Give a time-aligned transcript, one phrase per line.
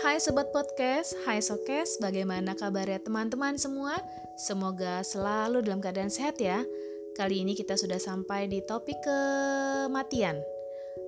[0.00, 4.00] Hai Sobat Podcast, hai Sokes, bagaimana kabarnya teman-teman semua?
[4.40, 6.64] Semoga selalu dalam keadaan sehat ya.
[7.20, 10.40] Kali ini kita sudah sampai di topik kematian,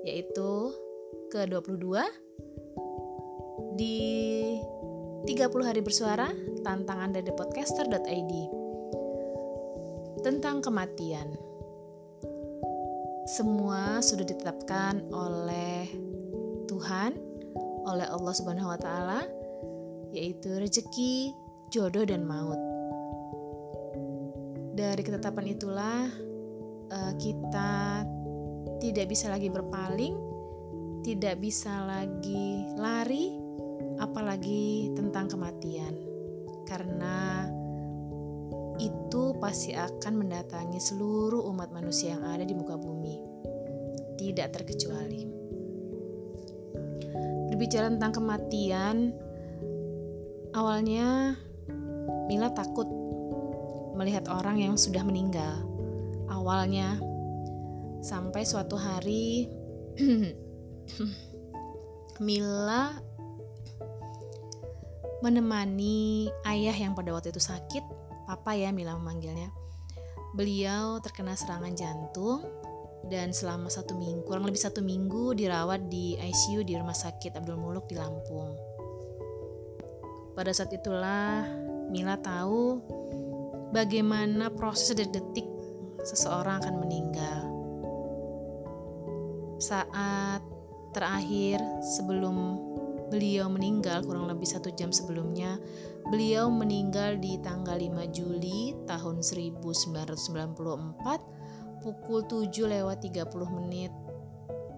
[0.05, 0.77] yaitu
[1.33, 2.05] ke-22
[3.81, 3.99] di
[5.25, 6.29] 30 hari bersuara
[6.61, 8.33] tantangan dari podcaster.id
[10.21, 11.33] tentang kematian.
[13.25, 15.89] Semua sudah ditetapkan oleh
[16.69, 17.32] Tuhan
[17.87, 19.21] oleh Allah Subhanahu wa taala
[20.13, 21.33] yaitu rezeki,
[21.73, 22.61] jodoh dan maut.
[24.77, 26.05] Dari ketetapan itulah
[26.93, 28.05] uh, kita
[28.81, 30.15] tidak bisa lagi berpaling,
[31.01, 33.33] tidak bisa lagi lari
[34.01, 35.97] apalagi tentang kematian.
[36.69, 37.49] Karena
[38.81, 43.17] itu pasti akan mendatangi seluruh umat manusia yang ada di muka bumi.
[44.17, 45.42] Tidak terkecuali
[47.63, 49.15] berbicara tentang kematian,
[50.51, 51.39] awalnya
[52.27, 52.91] Mila takut
[53.95, 55.63] melihat orang yang sudah meninggal.
[56.27, 56.99] Awalnya,
[58.03, 59.47] sampai suatu hari
[62.27, 62.99] Mila
[65.23, 67.87] menemani ayah yang pada waktu itu sakit,
[68.27, 69.55] papa ya Mila memanggilnya.
[70.35, 72.43] Beliau terkena serangan jantung
[73.11, 77.59] dan selama satu minggu kurang lebih satu minggu dirawat di ICU di rumah sakit Abdul
[77.59, 78.55] Muluk di Lampung.
[80.33, 81.45] Pada saat itulah
[81.93, 82.81] Mila tahu
[83.75, 85.45] bagaimana proses detik
[86.01, 87.41] seseorang akan meninggal.
[89.61, 90.41] Saat
[90.97, 91.61] terakhir
[91.97, 92.57] sebelum
[93.13, 95.61] beliau meninggal kurang lebih satu jam sebelumnya
[96.09, 101.42] beliau meninggal di tanggal 5 Juli tahun 1994
[101.83, 103.93] pukul 7 lewat 30 menit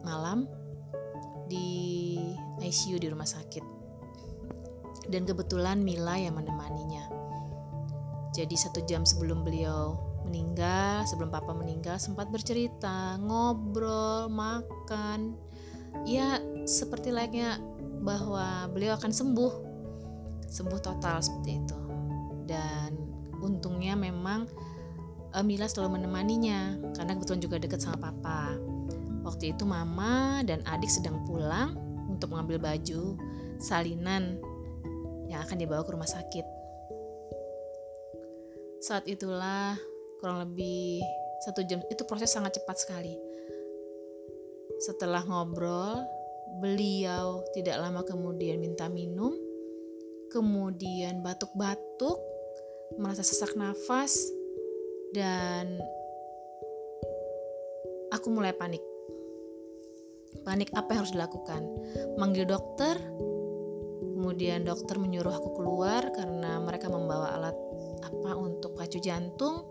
[0.01, 0.49] malam
[1.47, 2.17] di
[2.61, 3.65] ICU di rumah sakit.
[5.05, 7.05] Dan kebetulan Mila yang menemaninya.
[8.33, 15.37] Jadi satu jam sebelum beliau meninggal, sebelum papa meninggal sempat bercerita, ngobrol, makan.
[16.09, 17.61] Ya seperti layaknya
[18.03, 19.53] bahwa beliau akan sembuh.
[20.49, 21.81] Sembuh total seperti itu.
[22.49, 22.97] Dan
[23.39, 24.49] untungnya memang
[25.35, 28.55] uh, Mila selalu menemaninya karena kebetulan juga dekat sama papa.
[29.27, 31.75] Waktu itu mama dan adik sedang pulang
[32.07, 33.19] untuk mengambil baju
[33.59, 34.39] salinan
[35.27, 36.47] yang akan dibawa ke rumah sakit.
[38.85, 39.75] Saat itulah
[40.21, 41.01] kurang lebih
[41.43, 43.17] satu jam itu proses sangat cepat sekali.
[44.85, 46.05] Setelah ngobrol,
[46.61, 49.33] beliau tidak lama kemudian minta minum,
[50.29, 52.21] kemudian batuk-batuk,
[53.01, 54.21] merasa sesak nafas,
[55.15, 55.79] dan
[58.11, 58.83] aku mulai panik.
[60.43, 61.63] Panik apa yang harus dilakukan?
[62.19, 62.99] Manggil dokter,
[64.19, 67.57] kemudian dokter menyuruh aku keluar karena mereka membawa alat
[68.03, 69.63] apa untuk pacu jantung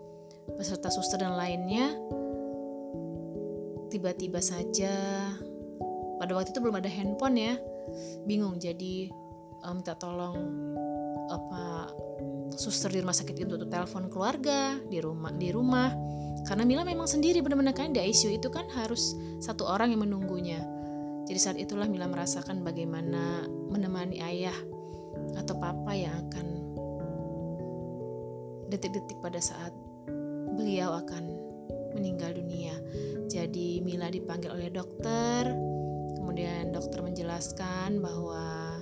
[0.56, 1.92] beserta suster dan lainnya.
[3.92, 5.30] Tiba-tiba saja
[6.18, 7.54] pada waktu itu belum ada handphone ya,
[8.26, 9.12] bingung jadi
[9.68, 10.40] um, minta tolong
[11.30, 11.64] apa
[12.58, 15.90] suster di rumah sakit itu untuk telepon keluarga di rumah di rumah.
[16.44, 20.60] Karena Mila memang sendiri benar-benar kan di ICU itu kan harus satu orang yang menunggunya.
[21.24, 24.56] Jadi saat itulah Mila merasakan bagaimana menemani ayah
[25.40, 26.48] atau papa yang akan
[28.68, 29.72] detik-detik pada saat
[30.58, 31.24] beliau akan
[31.96, 32.76] meninggal dunia.
[33.30, 35.48] Jadi Mila dipanggil oleh dokter.
[36.20, 38.82] Kemudian dokter menjelaskan bahwa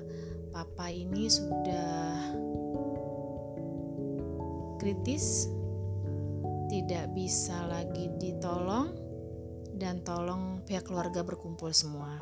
[0.50, 2.32] papa ini sudah
[4.82, 5.46] kritis,
[6.66, 8.90] tidak bisa lagi ditolong,
[9.78, 12.18] dan tolong pihak keluarga berkumpul semua.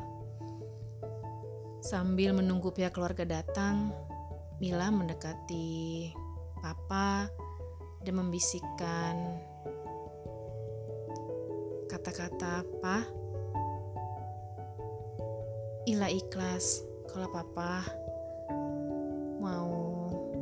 [1.80, 3.96] Sambil menunggu pihak keluarga datang,
[4.60, 6.12] Mila mendekati
[6.60, 7.32] Papa
[8.04, 9.40] dan membisikkan
[11.88, 13.00] kata-kata "Pa,
[15.88, 17.88] Ila ikhlas kalau Papa
[19.40, 19.72] mau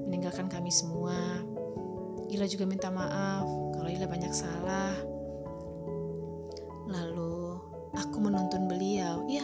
[0.02, 1.46] meninggalkan kami semua
[2.38, 4.94] Ila juga minta maaf kalau Ila banyak salah.
[6.86, 7.58] Lalu
[7.98, 9.42] aku menuntun beliau, ya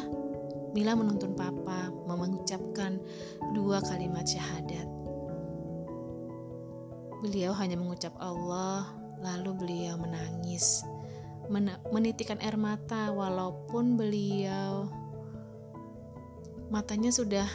[0.79, 3.03] Mila menuntun papa mengucapkan
[3.51, 4.87] dua kalimat syahadat.
[7.27, 8.87] Beliau hanya mengucap Allah,
[9.19, 10.87] lalu beliau menangis,
[11.51, 14.87] men menitikan air mata walaupun beliau
[16.71, 17.51] matanya sudah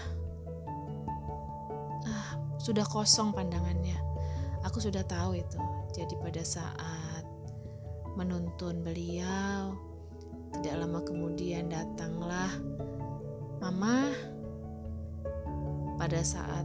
[2.04, 4.09] ah, sudah kosong pandangannya
[4.68, 5.60] Aku sudah tahu itu.
[5.96, 7.24] Jadi pada saat
[8.20, 9.78] menuntun beliau,
[10.60, 12.52] tidak lama kemudian datanglah
[13.60, 14.12] Mama.
[16.00, 16.64] pada saat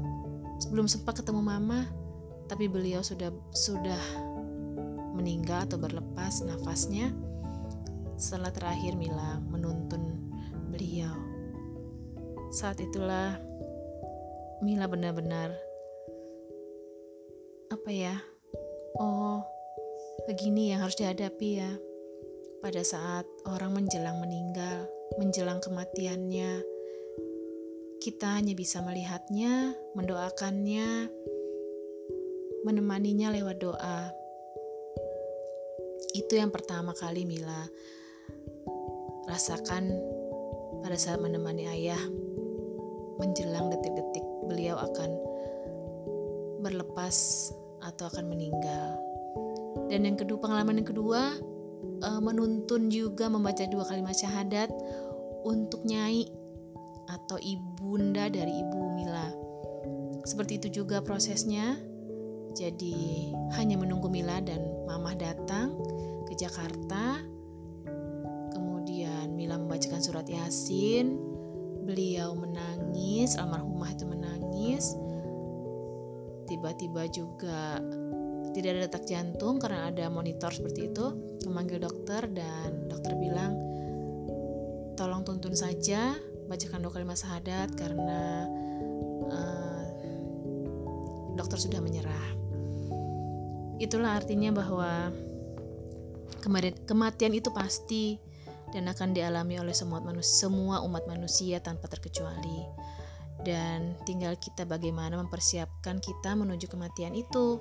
[0.63, 1.91] sebelum sempat ketemu mama
[2.47, 3.99] tapi beliau sudah sudah
[5.11, 7.11] meninggal atau berlepas nafasnya
[8.15, 10.31] setelah terakhir Mila menuntun
[10.71, 11.11] beliau
[12.55, 13.43] saat itulah
[14.63, 15.51] Mila benar-benar
[17.85, 18.17] apa ya?
[18.97, 19.45] Oh
[20.25, 21.69] begini yang harus dihadapi ya.
[22.65, 24.89] Pada saat orang menjelang meninggal
[25.21, 26.65] menjelang kematiannya
[28.01, 31.13] kita hanya bisa melihatnya, mendoakannya,
[32.65, 34.09] menemaninya lewat doa.
[36.17, 37.69] Itu yang pertama kali Mila.
[39.29, 39.93] Rasakan
[40.81, 42.01] pada saat menemani ayah
[43.21, 45.21] menjelang detik-detik beliau akan
[46.65, 47.53] berlepas
[47.85, 48.97] atau akan meninggal.
[49.93, 51.37] Dan yang kedua, pengalaman yang kedua,
[52.01, 54.73] eh, menuntun juga membaca dua kalimat syahadat
[55.45, 56.25] untuk nyai
[57.09, 59.29] atau ibunda dari ibu Mila.
[60.25, 61.77] Seperti itu juga prosesnya.
[62.55, 65.77] Jadi hanya menunggu Mila dan Mama datang
[66.25, 67.21] ke Jakarta.
[68.55, 71.21] Kemudian Mila membacakan surat Yasin.
[71.85, 74.97] Beliau menangis, almarhumah itu menangis.
[76.55, 77.83] Tiba-tiba juga
[78.55, 81.07] tidak ada detak jantung karena ada monitor seperti itu.
[81.51, 83.59] Memanggil dokter dan dokter bilang,
[84.95, 86.15] tolong tuntun saja
[86.47, 88.47] bacakan dua kalimat syahadat karena
[89.35, 89.85] uh,
[91.35, 92.29] dokter sudah menyerah.
[93.83, 95.11] Itulah artinya bahwa
[96.87, 98.23] kematian itu pasti
[98.71, 102.63] dan akan dialami oleh semua umat manusia tanpa terkecuali.
[103.45, 107.61] Dan tinggal kita bagaimana mempersiapkan kita menuju kematian itu.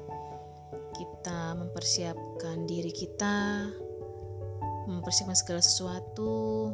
[0.96, 3.68] Kita mempersiapkan diri kita,
[4.88, 6.72] mempersiapkan segala sesuatu,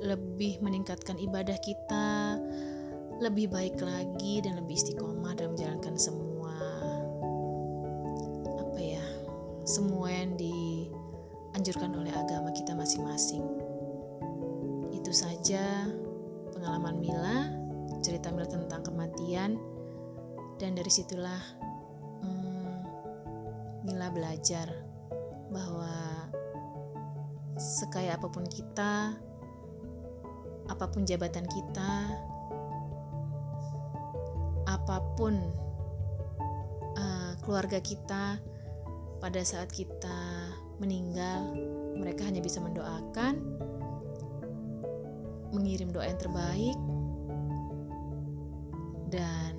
[0.00, 2.40] lebih meningkatkan ibadah kita,
[3.20, 6.56] lebih baik lagi dan lebih istiqomah dalam menjalankan semua
[8.60, 9.04] apa ya,
[9.64, 13.44] semua yang dianjurkan oleh agama kita masing-masing.
[14.92, 15.88] Itu saja
[16.52, 17.65] pengalaman Mila,
[18.06, 19.58] cerita Mila tentang kematian.
[20.62, 21.42] Dan dari situlah
[22.22, 22.78] hmm,
[23.82, 24.70] Mila belajar
[25.50, 26.30] bahwa
[27.58, 29.18] sekaya apa pun kita,
[30.70, 31.92] apa pun jabatan kita,
[34.70, 35.34] apa pun
[36.94, 38.38] uh, keluarga kita,
[39.18, 41.56] pada saat kita meninggal,
[41.96, 43.40] mereka hanya bisa mendoakan,
[45.56, 46.76] mengirim doa yang terbaik,
[49.16, 49.56] dan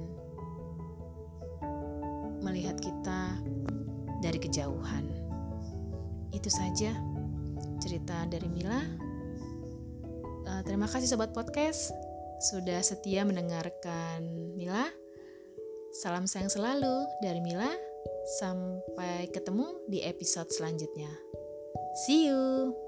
[2.46, 3.42] melihat kita
[4.22, 5.06] dari kejauhan.
[6.30, 6.94] Itu saja
[7.82, 8.82] cerita dari Mila.
[10.48, 11.90] Uh, terima kasih sobat podcast
[12.38, 14.86] sudah setia mendengarkan Mila.
[15.98, 17.74] Salam sayang selalu dari Mila.
[18.38, 21.10] Sampai ketemu di episode selanjutnya.
[22.06, 22.87] See you.